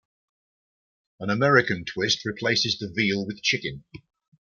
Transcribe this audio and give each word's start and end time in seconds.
An 1.19 1.29
American 1.29 1.85
twist 1.85 2.25
replaces 2.25 2.79
the 2.79 2.91
veal 2.91 3.23
with 3.23 3.43
chicken. 3.43 3.83